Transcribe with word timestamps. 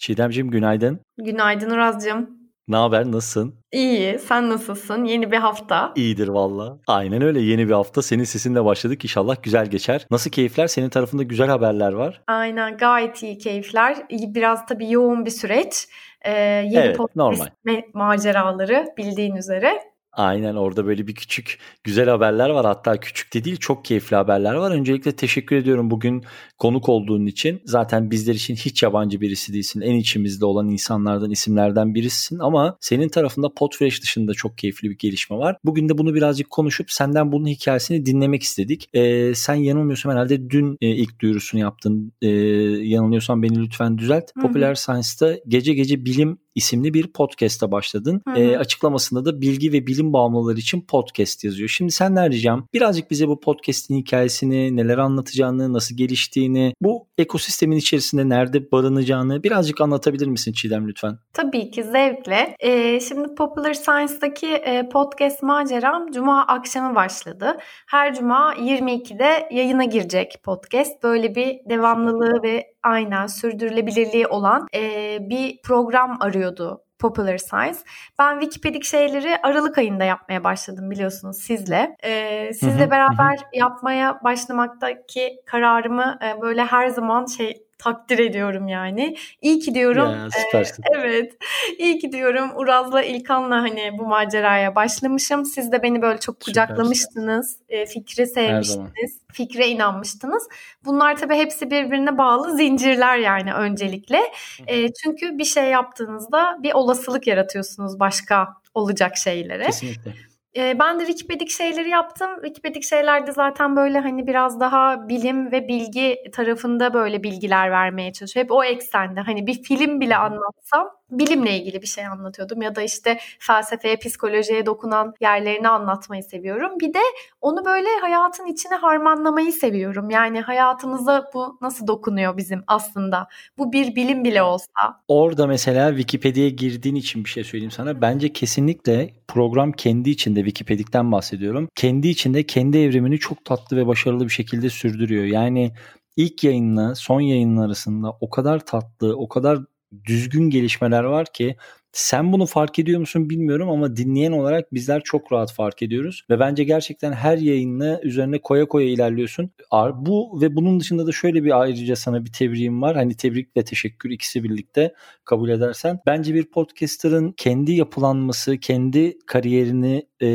Çiğdemciğim 0.00 0.50
günaydın. 0.50 1.00
Günaydın 1.18 1.70
Uraz'cığım. 1.70 2.30
Ne 2.68 2.76
haber? 2.76 3.06
Nasılsın? 3.06 3.54
İyi. 3.72 4.18
Sen 4.18 4.50
nasılsın? 4.50 5.04
Yeni 5.04 5.32
bir 5.32 5.36
hafta. 5.36 5.92
İyidir 5.96 6.28
valla. 6.28 6.78
Aynen 6.86 7.22
öyle. 7.22 7.40
Yeni 7.40 7.68
bir 7.68 7.72
hafta. 7.72 8.02
Senin 8.02 8.24
sesinle 8.24 8.64
başladık. 8.64 9.04
İnşallah 9.04 9.42
güzel 9.42 9.66
geçer. 9.66 10.06
Nasıl 10.10 10.30
keyifler? 10.30 10.66
Senin 10.66 10.88
tarafında 10.88 11.22
güzel 11.22 11.48
haberler 11.48 11.92
var. 11.92 12.22
Aynen. 12.26 12.76
Gayet 12.76 13.22
iyi 13.22 13.38
keyifler. 13.38 13.96
Biraz 14.10 14.66
tabii 14.66 14.90
yoğun 14.90 15.26
bir 15.26 15.30
süreç. 15.30 15.88
Ee, 16.24 16.32
yeni 16.32 16.76
evet, 16.76 16.98
normal. 17.16 17.46
maceraları 17.94 18.86
bildiğin 18.98 19.36
üzere. 19.36 19.89
Aynen 20.12 20.54
orada 20.54 20.86
böyle 20.86 21.06
bir 21.06 21.14
küçük 21.14 21.58
güzel 21.84 22.08
haberler 22.08 22.50
var. 22.50 22.66
Hatta 22.66 23.00
küçük 23.00 23.34
de 23.34 23.44
değil 23.44 23.56
çok 23.56 23.84
keyifli 23.84 24.16
haberler 24.16 24.54
var. 24.54 24.70
Öncelikle 24.70 25.12
teşekkür 25.12 25.56
ediyorum 25.56 25.90
bugün 25.90 26.24
konuk 26.58 26.88
olduğun 26.88 27.26
için. 27.26 27.62
Zaten 27.64 28.10
bizler 28.10 28.34
için 28.34 28.54
hiç 28.54 28.82
yabancı 28.82 29.20
birisi 29.20 29.52
değilsin. 29.52 29.80
En 29.80 29.94
içimizde 29.94 30.44
olan 30.46 30.68
insanlardan, 30.68 31.30
isimlerden 31.30 31.94
birisin. 31.94 32.38
Ama 32.38 32.76
senin 32.80 33.08
tarafında 33.08 33.54
Podfresh 33.54 34.02
dışında 34.02 34.34
çok 34.34 34.58
keyifli 34.58 34.90
bir 34.90 34.98
gelişme 34.98 35.36
var. 35.36 35.56
Bugün 35.64 35.88
de 35.88 35.98
bunu 35.98 36.14
birazcık 36.14 36.50
konuşup 36.50 36.90
senden 36.90 37.32
bunun 37.32 37.46
hikayesini 37.46 38.06
dinlemek 38.06 38.42
istedik. 38.42 38.88
Ee, 38.94 39.34
sen 39.34 39.54
yanılmıyorsam 39.54 40.12
herhalde 40.12 40.50
dün 40.50 40.76
e, 40.80 40.88
ilk 40.88 41.20
duyurusunu 41.20 41.60
yaptın. 41.60 42.12
Ee, 42.22 42.28
yanılıyorsam 42.28 43.42
beni 43.42 43.62
lütfen 43.62 43.98
düzelt. 43.98 44.24
Hı-hı. 44.34 44.46
Popüler 44.46 44.74
Science'da 44.74 45.38
gece 45.48 45.74
gece 45.74 46.04
bilim 46.04 46.38
isimli 46.54 46.94
bir 46.94 47.12
podcast'a 47.12 47.72
başladın. 47.72 48.22
Hı 48.28 48.34
hı. 48.34 48.38
E, 48.38 48.58
açıklamasında 48.58 49.24
da 49.24 49.40
bilgi 49.40 49.72
ve 49.72 49.86
bilim 49.86 50.12
bağımlıları 50.12 50.58
için 50.58 50.80
podcast 50.80 51.44
yazıyor. 51.44 51.68
Şimdi 51.68 51.92
sen 51.92 52.14
ne 52.14 52.30
diyeceğim? 52.30 52.64
Birazcık 52.74 53.10
bize 53.10 53.28
bu 53.28 53.40
podcast'in 53.40 53.96
hikayesini, 53.96 54.76
neler 54.76 54.98
anlatacağını, 54.98 55.72
nasıl 55.72 55.96
geliştiğini, 55.96 56.74
bu 56.80 57.06
ekosistemin 57.18 57.76
içerisinde 57.76 58.28
nerede 58.28 58.72
barınacağını 58.72 59.42
birazcık 59.42 59.80
anlatabilir 59.80 60.26
misin 60.26 60.52
Çiğdem 60.52 60.88
lütfen? 60.88 61.18
Tabii 61.32 61.70
ki 61.70 61.82
zevkle. 61.84 62.56
Ee, 62.60 63.00
şimdi 63.00 63.34
Popular 63.34 63.74
Science'daki 63.74 64.46
e, 64.46 64.88
podcast 64.88 65.42
maceram 65.42 66.10
Cuma 66.12 66.46
akşamı 66.46 66.94
başladı. 66.94 67.56
Her 67.90 68.14
Cuma 68.14 68.54
22'de 68.54 69.48
yayına 69.50 69.84
girecek 69.84 70.34
podcast. 70.44 71.02
Böyle 71.02 71.34
bir 71.34 71.58
devamlılığı 71.68 72.42
ve 72.42 72.66
aynen 72.82 73.26
sürdürülebilirliği 73.26 74.26
olan 74.26 74.66
e, 74.74 75.18
bir 75.20 75.62
program 75.62 76.16
arıyordu 76.20 76.84
Popular 77.00 77.38
Science. 77.38 77.78
Ben 78.18 78.40
Wikipedik 78.40 78.84
şeyleri 78.84 79.36
Aralık 79.42 79.78
ayında 79.78 80.04
yapmaya 80.04 80.44
başladım 80.44 80.90
biliyorsunuz 80.90 81.36
sizle. 81.36 81.96
Ee, 82.04 82.52
sizle 82.54 82.90
beraber 82.90 83.38
yapmaya 83.54 84.24
başlamaktaki 84.24 85.36
kararımı 85.46 86.18
e, 86.22 86.40
böyle 86.40 86.64
her 86.64 86.88
zaman 86.88 87.26
şey 87.26 87.62
takdir 87.80 88.18
ediyorum 88.18 88.68
yani. 88.68 89.16
İyi 89.42 89.58
ki 89.58 89.74
diyorum. 89.74 90.10
Ya, 90.10 90.28
süpersin. 90.30 90.82
E, 90.82 90.86
evet. 90.94 91.36
İyi 91.78 91.98
ki 91.98 92.12
diyorum 92.12 92.50
Uraz'la 92.56 93.02
İlkan'la 93.02 93.56
hani 93.56 93.98
bu 93.98 94.06
maceraya 94.06 94.74
başlamışım. 94.74 95.44
Siz 95.44 95.72
de 95.72 95.82
beni 95.82 96.02
böyle 96.02 96.20
çok 96.20 96.40
kucaklamıştınız. 96.40 97.56
E, 97.68 97.86
fikri 97.86 98.26
sevmiştiniz. 98.26 99.20
Fikre 99.32 99.68
inanmıştınız. 99.68 100.48
Bunlar 100.84 101.16
tabii 101.16 101.34
hepsi 101.34 101.70
birbirine 101.70 102.18
bağlı 102.18 102.56
zincirler 102.56 103.18
yani 103.18 103.54
öncelikle. 103.54 104.20
E, 104.66 104.92
çünkü 104.92 105.38
bir 105.38 105.44
şey 105.44 105.64
yaptığınızda 105.64 106.58
bir 106.62 106.72
olasılık 106.72 107.26
yaratıyorsunuz 107.26 108.00
başka 108.00 108.48
olacak 108.74 109.16
şeylere. 109.16 109.64
Kesinlikle. 109.66 110.29
E, 110.56 110.78
ben 110.78 111.00
de 111.00 111.06
Wikipedik 111.06 111.50
şeyleri 111.50 111.88
yaptım. 111.90 112.30
Wikipedik 112.34 112.84
şeylerde 112.84 113.32
zaten 113.32 113.76
böyle 113.76 113.98
hani 113.98 114.26
biraz 114.26 114.60
daha 114.60 115.08
bilim 115.08 115.52
ve 115.52 115.68
bilgi 115.68 116.16
tarafında 116.32 116.94
böyle 116.94 117.22
bilgiler 117.22 117.70
vermeye 117.70 118.12
çalışıyor. 118.12 118.44
Hep 118.44 118.52
o 118.52 118.64
eksende 118.64 119.20
hani 119.20 119.46
bir 119.46 119.62
film 119.62 120.00
bile 120.00 120.16
anlatsam 120.16 120.99
bilimle 121.10 121.58
ilgili 121.58 121.82
bir 121.82 121.86
şey 121.86 122.06
anlatıyordum 122.06 122.62
ya 122.62 122.74
da 122.74 122.82
işte 122.82 123.18
felsefeye, 123.38 123.96
psikolojiye 123.96 124.66
dokunan 124.66 125.14
yerlerini 125.20 125.68
anlatmayı 125.68 126.22
seviyorum. 126.22 126.80
Bir 126.80 126.94
de 126.94 126.98
onu 127.40 127.64
böyle 127.64 127.88
hayatın 128.00 128.46
içine 128.46 128.74
harmanlamayı 128.74 129.52
seviyorum. 129.52 130.10
Yani 130.10 130.40
hayatımıza 130.40 131.30
bu 131.34 131.58
nasıl 131.60 131.86
dokunuyor 131.86 132.36
bizim 132.36 132.62
aslında? 132.66 133.28
Bu 133.58 133.72
bir 133.72 133.96
bilim 133.96 134.24
bile 134.24 134.42
olsa. 134.42 134.70
Orada 135.08 135.46
mesela 135.46 135.90
Wikipedia'ya 135.90 136.50
girdiğin 136.50 136.94
için 136.94 137.24
bir 137.24 137.30
şey 137.30 137.44
söyleyeyim 137.44 137.70
sana. 137.70 138.00
Bence 138.00 138.32
kesinlikle 138.32 139.14
program 139.28 139.72
kendi 139.72 140.10
içinde 140.10 140.40
Wikipedik'ten 140.40 141.12
bahsediyorum. 141.12 141.68
Kendi 141.74 142.08
içinde 142.08 142.42
kendi 142.42 142.78
evrimini 142.78 143.18
çok 143.18 143.44
tatlı 143.44 143.76
ve 143.76 143.86
başarılı 143.86 144.24
bir 144.24 144.30
şekilde 144.30 144.70
sürdürüyor. 144.70 145.24
Yani 145.24 145.72
ilk 146.16 146.44
yayınla 146.44 146.94
son 146.94 147.20
yayının 147.20 147.56
arasında 147.56 148.16
o 148.20 148.30
kadar 148.30 148.58
tatlı, 148.66 149.16
o 149.16 149.28
kadar 149.28 149.58
düzgün 150.04 150.50
gelişmeler 150.50 151.04
var 151.04 151.26
ki 151.32 151.56
sen 151.92 152.32
bunu 152.32 152.46
fark 152.46 152.78
ediyor 152.78 153.00
musun 153.00 153.30
bilmiyorum 153.30 153.68
ama 153.68 153.96
dinleyen 153.96 154.32
olarak 154.32 154.74
bizler 154.74 155.02
çok 155.04 155.32
rahat 155.32 155.52
fark 155.52 155.82
ediyoruz 155.82 156.24
ve 156.30 156.40
bence 156.40 156.64
gerçekten 156.64 157.12
her 157.12 157.38
yayınla 157.38 158.00
üzerine 158.02 158.38
koya 158.38 158.68
koya 158.68 158.86
ilerliyorsun. 158.86 159.50
Bu 159.94 160.40
ve 160.42 160.56
bunun 160.56 160.80
dışında 160.80 161.06
da 161.06 161.12
şöyle 161.12 161.44
bir 161.44 161.60
ayrıca 161.60 161.96
sana 161.96 162.24
bir 162.24 162.32
tebriğim 162.32 162.82
var. 162.82 162.96
Hani 162.96 163.16
tebrik 163.16 163.56
ve 163.56 163.64
teşekkür 163.64 164.10
ikisi 164.10 164.44
birlikte 164.44 164.94
kabul 165.24 165.48
edersen. 165.48 165.98
Bence 166.06 166.34
bir 166.34 166.44
podcaster'ın 166.44 167.32
kendi 167.32 167.72
yapılanması, 167.72 168.58
kendi 168.58 169.18
kariyerini 169.26 170.06
e, 170.20 170.26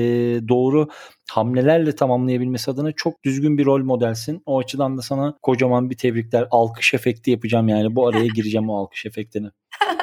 doğru 0.48 0.88
hamlelerle 1.32 1.96
tamamlayabilmesi 1.96 2.72
adına 2.72 2.92
çok 2.92 3.24
düzgün 3.24 3.58
bir 3.58 3.66
rol 3.66 3.84
modelsin. 3.84 4.44
O 4.46 4.60
açıdan 4.60 4.98
da 4.98 5.02
sana 5.02 5.38
kocaman 5.42 5.90
bir 5.90 5.98
tebrikler, 5.98 6.48
alkış 6.52 6.94
efekti 6.94 7.32
yapacağım 7.32 7.68
yani 7.68 7.96
bu 7.96 8.08
araya 8.08 8.28
gireceğim 8.28 8.70
o 8.70 8.78
alkış 8.78 9.06
efektini. 9.06 9.48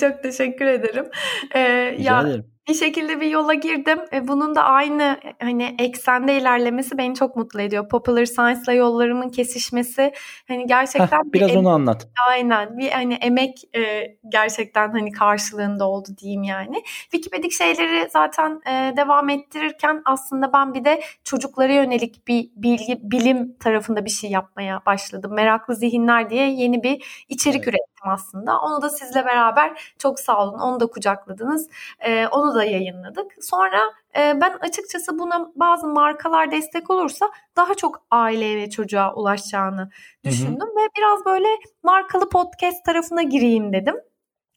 çok 0.00 0.22
teşekkür 0.22 0.66
ederim. 0.66 1.06
Ee, 1.54 1.92
Rica 1.92 2.02
ya, 2.02 2.22
ederim 2.22 2.53
bir 2.68 2.74
şekilde 2.74 3.20
bir 3.20 3.26
yola 3.26 3.54
girdim. 3.54 3.98
E, 4.12 4.28
bunun 4.28 4.54
da 4.54 4.62
aynı 4.62 5.16
hani 5.40 5.76
eksende 5.78 6.38
ilerlemesi 6.38 6.98
beni 6.98 7.14
çok 7.14 7.36
mutlu 7.36 7.60
ediyor. 7.60 7.88
Popular 7.88 8.24
Science'la 8.24 8.72
yollarımın 8.72 9.28
kesişmesi 9.28 10.12
hani 10.48 10.66
gerçekten 10.66 11.18
Heh, 11.18 11.32
biraz 11.32 11.50
bir 11.50 11.56
onu 11.56 11.68
em- 11.68 11.74
anlat. 11.74 12.08
Aynen. 12.28 12.78
Bir 12.78 12.90
hani 12.90 13.14
emek 13.14 13.76
e, 13.76 14.16
gerçekten 14.28 14.92
hani 14.92 15.12
karşılığında 15.12 15.88
oldu 15.88 16.08
diyeyim 16.18 16.42
yani. 16.42 16.82
Wikipedik 16.86 17.52
şeyleri 17.52 18.10
zaten 18.10 18.60
e, 18.66 18.96
devam 18.96 19.28
ettirirken 19.28 20.02
aslında 20.04 20.52
ben 20.52 20.74
bir 20.74 20.84
de 20.84 21.02
çocuklara 21.24 21.72
yönelik 21.72 22.28
bir 22.28 22.50
bilgi 22.56 22.98
bilim 23.02 23.56
tarafında 23.58 24.04
bir 24.04 24.10
şey 24.10 24.30
yapmaya 24.30 24.82
başladım. 24.86 25.34
Meraklı 25.34 25.74
zihinler 25.74 26.30
diye 26.30 26.50
yeni 26.50 26.82
bir 26.82 27.24
içerik 27.28 27.56
evet. 27.56 27.68
ürettim 27.68 28.08
aslında. 28.08 28.60
Onu 28.60 28.82
da 28.82 28.90
sizle 28.90 29.24
beraber 29.24 29.94
çok 29.98 30.20
sağ 30.20 30.44
olun. 30.44 30.58
Onu 30.58 30.80
da 30.80 30.86
kucakladınız. 30.86 31.68
E, 32.00 32.26
onu 32.26 32.53
da 32.54 32.64
yayınladık. 32.64 33.32
Sonra 33.40 33.80
e, 34.16 34.40
ben 34.40 34.58
açıkçası 34.60 35.18
buna 35.18 35.50
bazı 35.56 35.86
markalar 35.86 36.50
destek 36.50 36.90
olursa 36.90 37.30
daha 37.56 37.74
çok 37.74 38.06
aileye 38.10 38.56
ve 38.56 38.70
çocuğa 38.70 39.14
ulaşacağını 39.14 39.90
düşündüm. 40.24 40.66
Hı 40.66 40.72
hı. 40.72 40.76
Ve 40.76 40.88
biraz 40.98 41.24
böyle 41.24 41.48
markalı 41.82 42.28
podcast 42.28 42.84
tarafına 42.84 43.22
gireyim 43.22 43.72
dedim. 43.72 43.96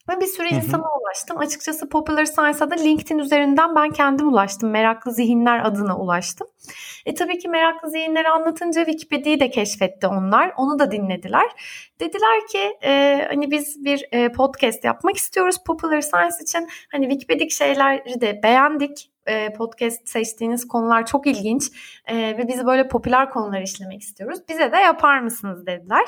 Ve 0.09 0.21
bir 0.21 0.25
sürü 0.25 0.47
insana 0.47 0.85
ulaştım. 1.01 1.37
Açıkçası 1.37 1.89
Popular 1.89 2.25
Science'a 2.25 2.71
da 2.71 2.75
LinkedIn 2.75 3.19
üzerinden 3.19 3.75
ben 3.75 3.89
kendim 3.89 4.27
ulaştım. 4.27 4.69
Meraklı 4.69 5.11
Zihinler 5.11 5.65
adına 5.65 5.97
ulaştım. 5.97 6.47
E 7.05 7.15
tabii 7.15 7.39
ki 7.39 7.49
Meraklı 7.49 7.89
Zihinleri 7.89 8.29
anlatınca 8.29 8.85
Wikipedia'yı 8.85 9.39
de 9.39 9.49
keşfetti 9.49 10.07
onlar. 10.07 10.53
Onu 10.57 10.79
da 10.79 10.91
dinlediler. 10.91 11.47
Dediler 11.99 12.47
ki 12.51 12.77
e, 12.83 13.25
hani 13.29 13.51
biz 13.51 13.85
bir 13.85 14.05
e, 14.11 14.31
podcast 14.31 14.83
yapmak 14.83 15.17
istiyoruz 15.17 15.55
Popular 15.65 16.01
Science 16.01 16.35
için. 16.41 16.67
Hani 16.91 17.09
Wikipedia 17.09 17.49
şeyleri 17.49 18.21
de 18.21 18.43
beğendik 18.43 19.11
e, 19.27 19.53
podcast 19.53 20.09
seçtiğiniz 20.09 20.67
konular 20.67 21.05
çok 21.05 21.27
ilginç 21.27 21.63
e, 22.05 22.17
ve 22.17 22.47
biz 22.47 22.65
böyle 22.65 22.87
popüler 22.87 23.29
konular 23.29 23.61
işlemek 23.61 24.01
istiyoruz. 24.01 24.39
Bize 24.49 24.71
de 24.71 24.77
yapar 24.77 25.19
mısınız 25.19 25.65
dediler. 25.65 26.05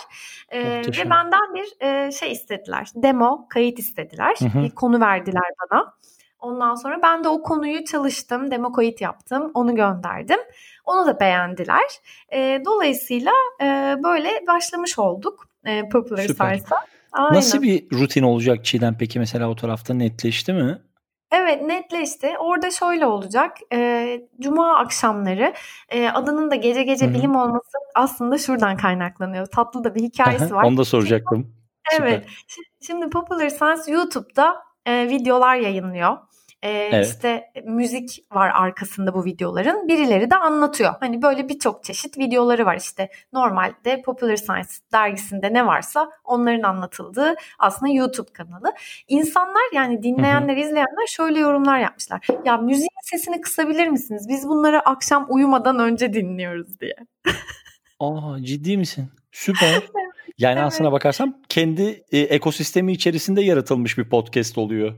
E, 0.49 0.59
ve 0.79 1.09
benden 1.09 1.53
bir 1.55 1.85
e, 1.85 2.11
şey 2.11 2.31
istediler. 2.31 2.88
Demo, 2.95 3.47
kayıt 3.49 3.79
istediler. 3.79 4.35
Hı 4.39 4.45
hı. 4.45 4.63
Bir 4.63 4.69
konu 4.69 4.99
verdiler 4.99 5.44
bana. 5.61 5.94
Ondan 6.39 6.75
sonra 6.75 6.99
ben 7.03 7.23
de 7.23 7.29
o 7.29 7.41
konuyu 7.41 7.85
çalıştım, 7.85 8.51
demo 8.51 8.71
kayıt 8.71 9.01
yaptım, 9.01 9.51
onu 9.53 9.75
gönderdim. 9.75 10.39
Onu 10.85 11.07
da 11.07 11.19
beğendiler. 11.19 11.85
E, 12.33 12.61
dolayısıyla 12.65 13.31
e, 13.61 13.95
böyle 14.03 14.29
başlamış 14.47 14.99
olduk 14.99 15.49
e, 15.65 15.89
Popular 15.89 16.27
Science'a. 16.27 16.85
Nasıl 17.31 17.61
bir 17.61 17.91
rutin 17.91 18.23
olacak 18.23 18.65
Çiğdem 18.65 18.95
peki 18.99 19.19
mesela 19.19 19.49
o 19.49 19.55
tarafta 19.55 19.94
netleşti 19.94 20.53
mi? 20.53 20.81
Evet 21.31 21.61
netleşti. 21.61 22.37
Orada 22.39 22.71
şöyle 22.71 23.05
olacak. 23.05 23.57
E, 23.73 24.21
Cuma 24.39 24.77
akşamları 24.77 25.53
e, 25.89 26.09
adının 26.09 26.51
da 26.51 26.55
gece 26.55 26.83
gece 26.83 27.05
Hı-hı. 27.05 27.13
bilim 27.13 27.35
olması 27.35 27.77
aslında 27.95 28.37
şuradan 28.37 28.77
kaynaklanıyor. 28.77 29.45
Tatlı 29.45 29.83
da 29.83 29.95
bir 29.95 30.01
hikayesi 30.01 30.55
var. 30.55 30.63
Onu 30.63 30.77
da 30.77 30.85
soracaktım. 30.85 31.53
Evet. 31.99 32.25
Süper. 32.47 32.65
Şimdi 32.81 33.09
Popular 33.09 33.49
Science 33.49 33.91
YouTube'da 33.91 34.63
e, 34.85 35.09
videolar 35.09 35.55
yayınlıyor. 35.55 36.17
E, 36.63 36.69
evet. 36.69 37.07
işte 37.07 37.51
müzik 37.65 38.25
var 38.31 38.51
arkasında 38.56 39.13
bu 39.13 39.25
videoların. 39.25 39.88
Birileri 39.88 40.31
de 40.31 40.35
anlatıyor. 40.35 40.94
Hani 41.00 41.21
böyle 41.21 41.50
birçok 41.50 41.83
çeşit 41.83 42.17
videoları 42.17 42.65
var 42.65 42.77
işte. 42.77 43.09
Normalde 43.33 44.01
Popular 44.01 44.35
Science 44.35 44.69
dergisinde 44.91 45.53
ne 45.53 45.67
varsa 45.67 46.09
onların 46.23 46.63
anlatıldığı 46.63 47.35
aslında 47.59 47.91
YouTube 47.91 48.33
kanalı. 48.33 48.73
İnsanlar 49.07 49.73
yani 49.73 50.03
dinleyenler, 50.03 50.53
hı 50.53 50.61
hı. 50.61 50.65
izleyenler 50.65 51.07
şöyle 51.07 51.39
yorumlar 51.39 51.79
yapmışlar. 51.79 52.27
Ya 52.45 52.57
müziğin 52.57 52.89
sesini 53.03 53.41
kısabilir 53.41 53.88
misiniz? 53.88 54.25
Biz 54.29 54.47
bunları 54.47 54.79
akşam 54.79 55.25
uyumadan 55.29 55.79
önce 55.79 56.13
dinliyoruz 56.13 56.79
diye. 56.79 56.95
Aa 58.00 58.38
ciddi 58.41 58.77
misin? 58.77 59.09
Süper. 59.31 59.83
Yani 60.38 60.59
evet. 60.59 60.67
aslına 60.67 60.91
bakarsam 60.91 61.38
kendi 61.50 62.03
e, 62.11 62.19
ekosistemi 62.19 62.91
içerisinde 62.91 63.41
yaratılmış 63.41 63.97
bir 63.97 64.09
podcast 64.09 64.57
oluyor. 64.57 64.95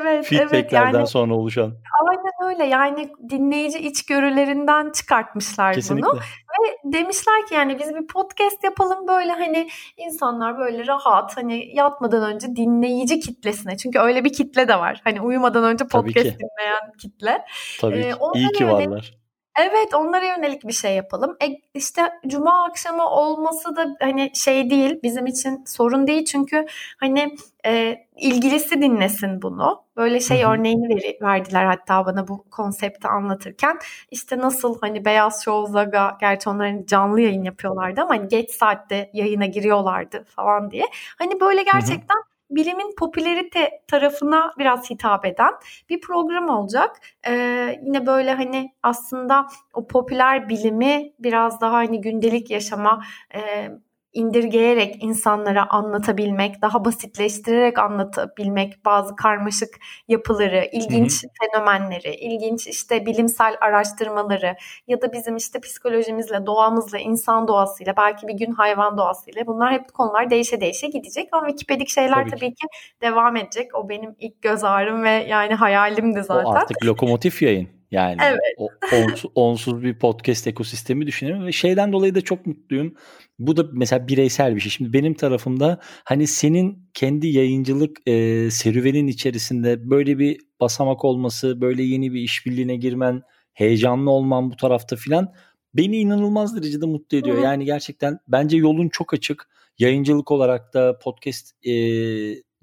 Evet, 0.00 0.26
Feedbacklerden 0.26 0.84
evet. 0.84 0.94
Yani, 0.94 1.06
sonra 1.06 1.34
oluşan. 1.34 1.74
Aynen 2.08 2.50
öyle. 2.50 2.64
Yani 2.64 3.12
dinleyici 3.30 3.78
içgörülerinden 3.78 4.90
çıkartmışlar 4.90 5.74
Kesinlikle. 5.74 6.08
bunu. 6.08 6.18
Ve 6.18 6.92
demişler 6.92 7.46
ki 7.48 7.54
yani 7.54 7.78
biz 7.78 7.94
bir 7.94 8.06
podcast 8.06 8.64
yapalım 8.64 9.08
böyle 9.08 9.32
hani 9.32 9.68
insanlar 9.96 10.58
böyle 10.58 10.86
rahat 10.86 11.36
hani 11.36 11.76
yatmadan 11.76 12.34
önce 12.34 12.46
dinleyici 12.56 13.20
kitlesine. 13.20 13.76
Çünkü 13.76 13.98
öyle 13.98 14.24
bir 14.24 14.32
kitle 14.32 14.68
de 14.68 14.78
var. 14.78 15.00
Hani 15.04 15.20
uyumadan 15.20 15.64
önce 15.64 15.84
podcast 15.86 16.24
dinleyen 16.24 16.92
kitle. 17.00 17.44
Tabii 17.80 17.98
ee, 17.98 18.10
ki. 18.10 18.18
İyi 18.34 18.48
ki 18.48 18.68
varlar. 18.68 19.21
Evet 19.58 19.94
onlara 19.94 20.24
yönelik 20.26 20.66
bir 20.66 20.72
şey 20.72 20.96
yapalım. 20.96 21.36
E, 21.42 21.46
işte 21.74 22.02
cuma 22.26 22.64
akşamı 22.64 23.10
olması 23.10 23.76
da 23.76 23.96
hani 24.00 24.30
şey 24.34 24.70
değil 24.70 25.00
bizim 25.02 25.26
için 25.26 25.64
sorun 25.66 26.06
değil 26.06 26.24
çünkü 26.24 26.66
hani 27.00 27.36
e, 27.66 27.96
ilgilisi 28.16 28.82
dinlesin 28.82 29.42
bunu. 29.42 29.84
Böyle 29.96 30.20
şey 30.20 30.44
örneğini 30.44 30.88
ver, 30.88 31.28
verdiler 31.28 31.64
hatta 31.64 32.06
bana 32.06 32.28
bu 32.28 32.44
konsepti 32.50 33.08
anlatırken. 33.08 33.78
İşte 34.10 34.38
nasıl 34.38 34.78
hani 34.80 35.04
Beyaz 35.04 35.44
Show, 35.44 35.72
Zaga 35.72 36.16
gerçi 36.20 36.50
onlar 36.50 36.66
hani 36.70 36.86
canlı 36.86 37.20
yayın 37.20 37.42
yapıyorlardı 37.42 38.00
ama 38.00 38.10
hani 38.10 38.28
geç 38.28 38.50
saatte 38.50 39.10
yayına 39.12 39.46
giriyorlardı 39.46 40.24
falan 40.24 40.70
diye. 40.70 40.84
Hani 41.18 41.40
böyle 41.40 41.62
gerçekten 41.62 42.16
bilimin 42.56 42.94
popülerite 42.98 43.70
tarafına 43.88 44.52
biraz 44.58 44.90
hitap 44.90 45.24
eden 45.24 45.52
bir 45.88 46.00
program 46.00 46.48
olacak. 46.48 47.00
Ee, 47.26 47.80
yine 47.82 48.06
böyle 48.06 48.34
hani 48.34 48.72
aslında 48.82 49.46
o 49.74 49.86
popüler 49.86 50.48
bilimi 50.48 51.12
biraz 51.18 51.60
daha 51.60 51.72
hani 51.72 52.00
gündelik 52.00 52.50
yaşama 52.50 53.04
e, 53.34 53.68
indirgeyerek 54.12 55.02
insanlara 55.02 55.66
anlatabilmek, 55.70 56.62
daha 56.62 56.84
basitleştirerek 56.84 57.78
anlatabilmek 57.78 58.84
bazı 58.84 59.16
karmaşık 59.16 59.68
yapıları, 60.08 60.68
ilginç 60.72 61.22
hı 61.22 61.26
hı. 61.26 61.30
fenomenleri, 61.40 62.14
ilginç 62.14 62.66
işte 62.66 63.06
bilimsel 63.06 63.56
araştırmaları 63.60 64.56
ya 64.86 65.02
da 65.02 65.12
bizim 65.12 65.36
işte 65.36 65.60
psikolojimizle, 65.60 66.46
doğamızla, 66.46 66.98
insan 66.98 67.48
doğasıyla, 67.48 67.94
belki 67.96 68.28
bir 68.28 68.34
gün 68.34 68.52
hayvan 68.52 68.98
doğasıyla 68.98 69.46
bunlar 69.46 69.72
hep 69.72 69.94
konular 69.94 70.30
değişe 70.30 70.60
değişe 70.60 70.86
gidecek 70.86 71.28
ama 71.32 71.46
Wikipedik 71.46 71.88
şeyler 71.88 72.14
tabii, 72.14 72.30
tabii 72.30 72.48
ki. 72.48 72.54
ki 72.54 72.66
devam 73.02 73.36
edecek. 73.36 73.74
O 73.74 73.88
benim 73.88 74.16
ilk 74.18 74.42
göz 74.42 74.64
ağrım 74.64 75.04
ve 75.04 75.10
yani 75.10 75.54
hayalimdi 75.54 76.22
zaten. 76.22 76.44
O 76.44 76.52
artık 76.52 76.84
lokomotif 76.84 77.42
yayın. 77.42 77.81
Yani 77.92 78.16
evet. 78.22 78.40
o, 78.56 78.68
onsuz, 78.92 79.30
onsuz 79.34 79.82
bir 79.82 79.98
podcast 79.98 80.46
ekosistemi 80.46 81.06
düşünüyorum 81.06 81.46
ve 81.46 81.52
şeyden 81.52 81.92
dolayı 81.92 82.14
da 82.14 82.20
çok 82.20 82.46
mutluyum. 82.46 82.94
Bu 83.38 83.56
da 83.56 83.64
mesela 83.72 84.08
bireysel 84.08 84.54
bir 84.54 84.60
şey. 84.60 84.70
Şimdi 84.70 84.92
benim 84.92 85.14
tarafımda 85.14 85.80
hani 86.04 86.26
senin 86.26 86.88
kendi 86.94 87.28
yayıncılık 87.28 87.96
e, 88.06 88.48
serüvenin 88.50 89.06
içerisinde 89.06 89.90
böyle 89.90 90.18
bir 90.18 90.40
basamak 90.60 91.04
olması, 91.04 91.60
böyle 91.60 91.82
yeni 91.82 92.12
bir 92.12 92.20
işbirliğine 92.20 92.76
girmen, 92.76 93.22
heyecanlı 93.52 94.10
olman 94.10 94.50
bu 94.50 94.56
tarafta 94.56 94.96
filan 94.96 95.32
beni 95.74 95.96
inanılmaz 95.96 96.56
derecede 96.56 96.86
mutlu 96.86 97.16
ediyor. 97.16 97.38
Hı. 97.38 97.42
Yani 97.42 97.64
gerçekten 97.64 98.18
bence 98.28 98.56
yolun 98.56 98.88
çok 98.88 99.14
açık. 99.14 99.48
Yayıncılık 99.78 100.30
olarak 100.30 100.74
da 100.74 100.98
podcast 100.98 101.66
e, 101.66 101.72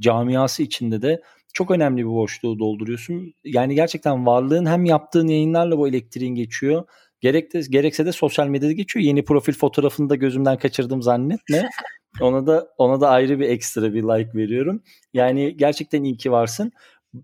camiası 0.02 0.64
içinde 0.64 1.02
de 1.02 1.22
çok 1.54 1.72
önemli 1.72 2.02
bir 2.02 2.10
boşluğu 2.10 2.60
dolduruyorsun. 2.60 3.34
Yani 3.44 3.76
gerçekten 3.76 4.26
varlığın 4.26 4.66
hem 4.66 4.86
yaptığın 4.86 5.28
yayınlarla 5.28 5.78
bu 5.78 5.88
elektriğin 5.88 6.36
geçiyor. 6.36 6.84
Gerek 7.22 7.54
de, 7.54 7.62
gerekse 7.70 8.06
de 8.06 8.12
sosyal 8.12 8.48
medyada 8.48 8.72
geçiyor. 8.72 9.06
Yeni 9.06 9.26
profil 9.26 9.54
fotoğrafını 9.54 10.10
da 10.10 10.16
gözümden 10.16 10.58
kaçırdım 10.58 11.02
zannetme. 11.02 11.70
ona 12.22 12.48
da 12.48 12.68
ona 12.78 13.02
da 13.02 13.10
ayrı 13.10 13.40
bir 13.40 13.50
ekstra 13.50 13.94
bir 13.94 14.04
like 14.04 14.38
veriyorum. 14.38 14.84
Yani 15.14 15.58
gerçekten 15.58 16.04
iyi 16.04 16.18
ki 16.18 16.32
varsın. 16.32 16.72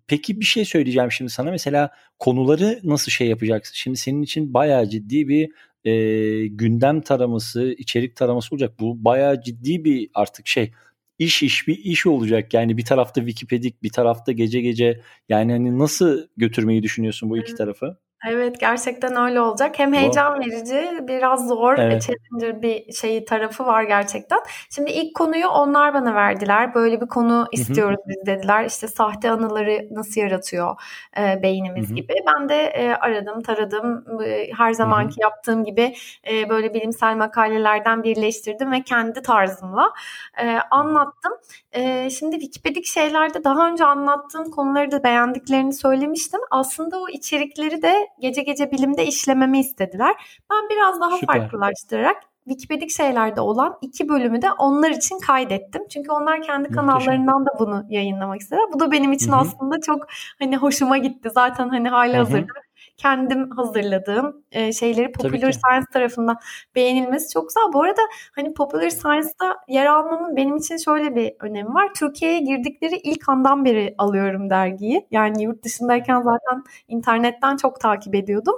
Peki 0.07 0.39
bir 0.39 0.45
şey 0.45 0.65
söyleyeceğim 0.65 1.11
şimdi 1.11 1.31
sana. 1.31 1.51
Mesela 1.51 1.89
konuları 2.19 2.79
nasıl 2.83 3.11
şey 3.11 3.27
yapacaksın? 3.27 3.73
Şimdi 3.75 3.97
senin 3.97 4.21
için 4.21 4.53
bayağı 4.53 4.89
ciddi 4.89 5.27
bir 5.27 5.49
e, 5.85 6.47
gündem 6.47 7.01
taraması, 7.01 7.75
içerik 7.77 8.15
taraması 8.15 8.55
olacak. 8.55 8.79
Bu 8.79 9.05
bayağı 9.05 9.41
ciddi 9.41 9.83
bir 9.83 10.09
artık 10.13 10.47
şey 10.47 10.71
iş 11.19 11.43
iş 11.43 11.67
bir 11.67 11.77
iş 11.77 12.05
olacak. 12.05 12.53
Yani 12.53 12.77
bir 12.77 12.85
tarafta 12.85 13.21
Wikipedik, 13.21 13.83
bir 13.83 13.89
tarafta 13.91 14.31
gece 14.31 14.61
gece. 14.61 15.01
Yani 15.29 15.51
hani 15.51 15.79
nasıl 15.79 16.27
götürmeyi 16.37 16.83
düşünüyorsun 16.83 17.29
bu 17.29 17.37
iki 17.37 17.55
tarafı? 17.55 17.97
Evet 18.27 18.59
gerçekten 18.59 19.15
öyle 19.15 19.41
olacak. 19.41 19.79
Hem 19.79 19.93
heyecan 19.93 20.39
verici, 20.39 21.07
biraz 21.07 21.47
zor, 21.47 21.77
evet. 21.77 22.07
challenger 22.07 22.61
bir 22.61 22.93
şeyi 22.93 23.25
tarafı 23.25 23.65
var 23.65 23.83
gerçekten. 23.83 24.39
Şimdi 24.75 24.91
ilk 24.91 25.15
konuyu 25.15 25.47
onlar 25.47 25.93
bana 25.93 26.15
verdiler. 26.15 26.73
Böyle 26.75 27.01
bir 27.01 27.07
konu 27.07 27.47
istiyoruz 27.51 27.97
Hı-hı. 27.97 28.09
biz 28.09 28.25
dediler. 28.25 28.65
İşte 28.65 28.87
sahte 28.87 29.31
anıları 29.31 29.87
nasıl 29.91 30.21
yaratıyor 30.21 30.75
e, 31.17 31.43
beynimiz 31.43 31.87
Hı-hı. 31.87 31.95
gibi. 31.95 32.13
Ben 32.27 32.49
de 32.49 32.63
e, 32.63 32.93
aradım, 32.93 33.41
taradım. 33.41 34.05
E, 34.25 34.49
her 34.57 34.73
zamanki 34.73 35.15
Hı-hı. 35.15 35.21
yaptığım 35.21 35.63
gibi 35.63 35.95
e, 36.31 36.49
böyle 36.49 36.73
bilimsel 36.73 37.15
makalelerden 37.15 38.03
birleştirdim 38.03 38.71
ve 38.71 38.81
kendi 38.81 39.21
tarzımla 39.21 39.93
e, 40.41 40.59
anlattım. 40.71 41.33
E, 41.71 42.09
şimdi 42.09 42.39
Wikipedik 42.39 42.85
şeylerde 42.85 43.43
daha 43.43 43.69
önce 43.69 43.85
anlattığım 43.85 44.51
konuları 44.51 44.91
da 44.91 45.03
beğendiklerini 45.03 45.73
söylemiştim. 45.73 46.39
Aslında 46.51 46.99
o 46.99 47.09
içerikleri 47.09 47.81
de 47.81 48.04
gece 48.19 48.41
gece 48.41 48.71
bilimde 48.71 49.05
işlememi 49.05 49.59
istediler. 49.59 50.15
Ben 50.51 50.69
biraz 50.69 51.01
daha 51.01 51.17
Süper. 51.17 51.39
farklılaştırarak 51.39 52.17
Wikipedik 52.47 52.91
şeylerde 52.91 53.41
olan 53.41 53.77
iki 53.81 54.09
bölümü 54.09 54.41
de 54.41 54.51
onlar 54.51 54.89
için 54.89 55.19
kaydettim. 55.19 55.81
Çünkü 55.89 56.11
onlar 56.11 56.41
kendi 56.41 56.69
Muhteşem. 56.69 56.87
kanallarından 56.87 57.45
da 57.45 57.49
bunu 57.59 57.85
yayınlamak 57.89 58.41
istediler. 58.41 58.65
Bu 58.73 58.79
da 58.79 58.91
benim 58.91 59.11
için 59.11 59.31
Hı-hı. 59.31 59.39
aslında 59.39 59.81
çok 59.81 60.07
hani 60.39 60.57
hoşuma 60.57 60.97
gitti. 60.97 61.29
Zaten 61.33 61.69
hani 61.69 61.89
hali 61.89 62.17
hazırda 62.17 62.53
kendim 62.97 63.49
hazırladığım 63.51 64.43
e, 64.51 64.73
şeyleri 64.73 65.11
Popular 65.11 65.51
Science 65.51 65.85
tarafından 65.93 66.37
beğenilmesi 66.75 67.33
çok 67.33 67.47
güzel. 67.49 67.63
Bu 67.73 67.83
arada 67.83 68.01
hani 68.35 68.53
Popular 68.53 68.89
Science'da 68.89 69.57
yer 69.67 69.85
almamın 69.85 70.35
benim 70.35 70.55
için 70.57 70.77
şöyle 70.77 71.15
bir 71.15 71.33
önemi 71.39 71.73
var. 71.73 71.93
Türkiye'ye 71.93 72.39
girdikleri 72.39 72.95
ilk 72.95 73.29
andan 73.29 73.65
beri 73.65 73.95
alıyorum 73.97 74.49
dergiyi. 74.49 75.07
Yani 75.11 75.43
yurt 75.43 75.63
dışındayken 75.63 76.21
zaten 76.21 76.63
internetten 76.87 77.57
çok 77.57 77.79
takip 77.79 78.15
ediyordum. 78.15 78.55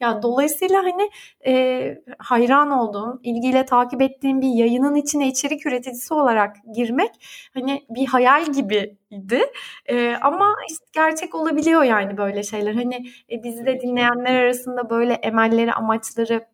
Yani 0.00 0.22
dolayısıyla 0.22 0.84
hani 0.84 1.10
e, 1.46 2.02
hayran 2.18 2.70
olduğum, 2.70 3.20
ilgiyle 3.22 3.64
takip 3.64 4.02
ettiğim 4.02 4.40
bir 4.40 4.48
yayının 4.48 4.94
içine 4.94 5.28
içerik 5.28 5.66
üreticisi 5.66 6.14
olarak 6.14 6.56
girmek 6.74 7.10
hani 7.54 7.86
bir 7.90 8.06
hayal 8.06 8.44
gibiydi. 8.52 9.40
E, 9.86 10.16
ama 10.22 10.54
işte 10.70 10.84
gerçek 10.92 11.34
olabiliyor 11.34 11.82
yani 11.82 12.16
böyle 12.16 12.42
şeyler. 12.42 12.74
Hani 12.74 12.94
e, 13.32 13.42
bizi 13.44 13.66
de 13.66 13.80
dinleyenler 13.80 14.34
arasında 14.34 14.90
böyle 14.90 15.12
emelleri, 15.14 15.72
amaçları 15.72 16.46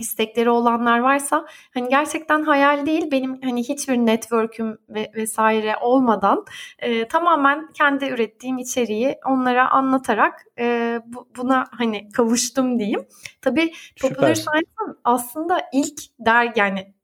istekleri 0.00 0.50
olanlar 0.50 0.98
varsa 0.98 1.46
hani 1.74 1.88
gerçekten 1.88 2.42
hayal 2.42 2.86
değil 2.86 3.10
benim 3.10 3.40
hani 3.42 3.62
hiçbir 3.62 3.96
network'üm 3.96 4.78
ve 4.88 5.10
vesaire 5.14 5.76
olmadan 5.80 6.44
e, 6.78 7.08
tamamen 7.08 7.72
kendi 7.72 8.04
ürettiğim 8.04 8.58
içeriği 8.58 9.18
onlara 9.26 9.70
anlatarak 9.70 10.44
e, 10.58 11.00
bu, 11.06 11.28
buna 11.36 11.64
hani 11.70 12.08
kavuştum 12.12 12.78
diyeyim. 12.78 13.06
Tabii 13.42 13.72
Popular 14.00 14.34
Science'ın 14.34 14.98
aslında 15.04 15.60
ilk 15.72 15.98
dergi 16.18 16.60
yani 16.60 16.94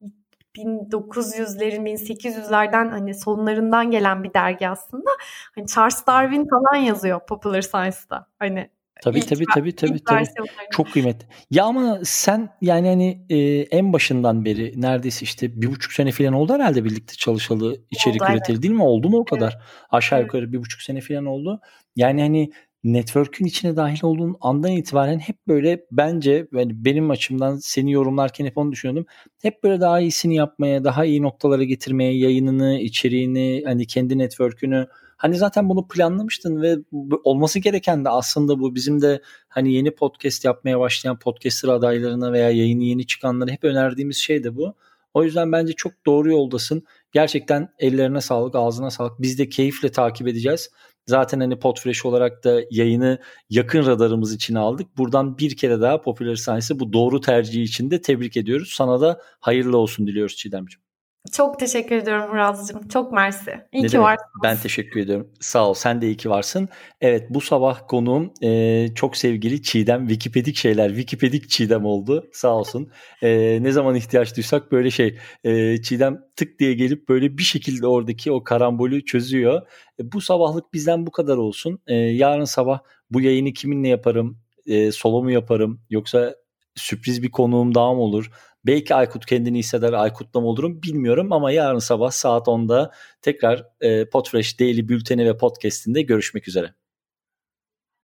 1900'lerin 0.56 1.86
1800'lerden 1.86 2.90
hani 2.90 3.14
sonlarından 3.14 3.90
gelen 3.90 4.22
bir 4.24 4.34
dergi 4.34 4.68
aslında. 4.68 5.10
Hani 5.54 5.66
Charles 5.66 6.06
Darwin 6.06 6.48
falan 6.48 6.76
yazıyor 6.76 7.26
Popular 7.26 7.62
Science'da. 7.62 8.26
Hani 8.38 8.70
Tabii 9.02 9.18
ilk, 9.18 9.28
tabii 9.28 9.44
tabii 9.54 9.74
tabii 9.74 10.04
tabii. 10.04 10.24
Çok 10.70 10.92
kıymetli. 10.92 11.26
Ya 11.50 11.64
ama 11.64 11.98
sen 12.04 12.48
yani 12.60 12.88
hani 12.88 13.24
e, 13.30 13.36
en 13.60 13.92
başından 13.92 14.44
beri 14.44 14.80
neredeyse 14.80 15.24
işte 15.24 15.62
bir 15.62 15.66
buçuk 15.66 15.92
sene 15.92 16.12
falan 16.12 16.32
oldu 16.32 16.52
herhalde 16.52 16.84
birlikte 16.84 17.14
çalışalı 17.14 17.76
içerik 17.90 18.22
oldu, 18.22 18.32
üretili 18.32 18.54
evet. 18.54 18.62
değil 18.62 18.74
mi? 18.74 18.82
Oldu 18.82 19.08
mu 19.08 19.18
o 19.18 19.24
kadar? 19.24 19.52
Evet. 19.52 19.62
Aşağı 19.90 20.18
evet. 20.18 20.26
yukarı 20.26 20.52
bir 20.52 20.58
buçuk 20.58 20.82
sene 20.82 21.00
falan 21.00 21.26
oldu. 21.26 21.60
Yani 21.96 22.20
hani 22.20 22.50
network'ün 22.84 23.46
içine 23.46 23.76
dahil 23.76 23.98
olduğun 24.02 24.36
andan 24.40 24.72
itibaren 24.72 25.18
hep 25.18 25.36
böyle 25.48 25.84
bence 25.92 26.48
yani 26.52 26.84
benim 26.84 27.10
açımdan 27.10 27.56
seni 27.56 27.92
yorumlarken 27.92 28.46
hep 28.46 28.58
onu 28.58 28.72
düşünüyordum. 28.72 29.06
Hep 29.42 29.62
böyle 29.64 29.80
daha 29.80 30.00
iyisini 30.00 30.34
yapmaya, 30.36 30.84
daha 30.84 31.04
iyi 31.04 31.22
noktalara 31.22 31.64
getirmeye, 31.64 32.18
yayınını, 32.18 32.78
içeriğini, 32.78 33.62
hani 33.66 33.86
kendi 33.86 34.18
network'ünü 34.18 34.86
Hani 35.22 35.36
zaten 35.36 35.68
bunu 35.68 35.88
planlamıştın 35.88 36.62
ve 36.62 36.76
olması 37.24 37.58
gereken 37.58 38.04
de 38.04 38.08
aslında 38.08 38.60
bu 38.60 38.74
bizim 38.74 39.02
de 39.02 39.22
hani 39.48 39.72
yeni 39.72 39.94
podcast 39.94 40.44
yapmaya 40.44 40.80
başlayan 40.80 41.18
podcaster 41.18 41.68
adaylarına 41.68 42.32
veya 42.32 42.50
yayını 42.50 42.82
yeni 42.82 43.06
çıkanlara 43.06 43.50
hep 43.50 43.64
önerdiğimiz 43.64 44.16
şey 44.16 44.44
de 44.44 44.56
bu. 44.56 44.74
O 45.14 45.24
yüzden 45.24 45.52
bence 45.52 45.72
çok 45.72 45.92
doğru 46.06 46.30
yoldasın. 46.30 46.82
Gerçekten 47.12 47.68
ellerine 47.78 48.20
sağlık, 48.20 48.54
ağzına 48.54 48.90
sağlık. 48.90 49.22
Biz 49.22 49.38
de 49.38 49.48
keyifle 49.48 49.92
takip 49.92 50.28
edeceğiz. 50.28 50.70
Zaten 51.06 51.40
hani 51.40 51.58
Podfresh 51.58 52.06
olarak 52.06 52.44
da 52.44 52.60
yayını 52.70 53.18
yakın 53.50 53.86
radarımız 53.86 54.34
için 54.34 54.54
aldık. 54.54 54.98
Buradan 54.98 55.38
bir 55.38 55.56
kere 55.56 55.80
daha 55.80 56.00
Popular 56.00 56.36
Science'ı 56.36 56.80
bu 56.80 56.92
doğru 56.92 57.20
tercihi 57.20 57.62
için 57.62 57.90
de 57.90 58.00
tebrik 58.00 58.36
ediyoruz. 58.36 58.72
Sana 58.76 59.00
da 59.00 59.20
hayırlı 59.40 59.78
olsun 59.78 60.06
diliyoruz 60.06 60.36
Çiğdemciğim. 60.36 60.81
Çok 61.30 61.58
teşekkür 61.58 61.96
ediyorum 61.96 62.30
Murat'cığım. 62.30 62.88
Çok 62.88 63.12
mersi. 63.12 63.50
İyi 63.72 63.82
ne 63.82 63.86
ki 63.86 64.00
varsın. 64.00 64.26
Ben 64.42 64.56
teşekkür 64.56 65.00
ediyorum. 65.00 65.30
Sağ 65.40 65.68
ol. 65.68 65.74
Sen 65.74 66.02
de 66.02 66.06
iyi 66.06 66.16
ki 66.16 66.30
varsın. 66.30 66.68
Evet 67.00 67.26
bu 67.30 67.40
sabah 67.40 67.88
konuğum 67.88 68.32
e, 68.42 68.88
çok 68.94 69.16
sevgili 69.16 69.62
Çiğdem. 69.62 70.08
Wikipedik 70.08 70.56
şeyler. 70.56 70.88
Wikipedik 70.88 71.50
Çiğdem 71.50 71.84
oldu. 71.84 72.30
Sağ 72.32 72.56
olsun. 72.56 72.90
E, 73.22 73.58
ne 73.62 73.72
zaman 73.72 73.94
ihtiyaç 73.94 74.36
duysak 74.36 74.72
böyle 74.72 74.90
şey. 74.90 75.18
E, 75.44 75.82
Çiğdem 75.82 76.20
tık 76.36 76.58
diye 76.58 76.74
gelip 76.74 77.08
böyle 77.08 77.38
bir 77.38 77.42
şekilde 77.42 77.86
oradaki 77.86 78.32
o 78.32 78.44
karambolü 78.44 79.04
çözüyor. 79.04 79.62
E, 80.00 80.12
bu 80.12 80.20
sabahlık 80.20 80.72
bizden 80.72 81.06
bu 81.06 81.10
kadar 81.10 81.36
olsun. 81.36 81.78
E, 81.86 81.94
yarın 81.94 82.44
sabah 82.44 82.80
bu 83.10 83.20
yayını 83.20 83.52
kiminle 83.52 83.88
yaparım? 83.88 84.38
E, 84.66 84.92
solo 84.92 85.22
mu 85.22 85.30
yaparım? 85.30 85.80
Yoksa 85.90 86.34
sürpriz 86.74 87.22
bir 87.22 87.30
konuğum 87.30 87.74
daha 87.74 87.94
mı 87.94 88.00
olur? 88.00 88.30
Belki 88.66 88.94
Aykut 88.94 89.26
kendini 89.26 89.58
hisseder 89.58 89.92
Aykut'la 89.92 90.40
mı 90.40 90.46
olurum 90.46 90.82
bilmiyorum 90.82 91.32
ama 91.32 91.52
yarın 91.52 91.78
sabah 91.78 92.10
saat 92.10 92.46
10'da 92.46 92.90
tekrar 93.22 93.64
e, 93.80 94.08
Podfresh 94.08 94.60
Daily 94.60 94.88
Bülteni 94.88 95.26
ve 95.26 95.36
Podcast'inde 95.36 96.02
görüşmek 96.02 96.48
üzere. 96.48 96.74